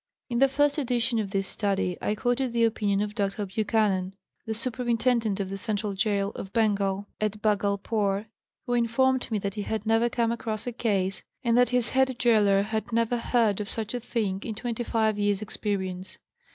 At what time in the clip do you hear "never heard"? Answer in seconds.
12.91-13.61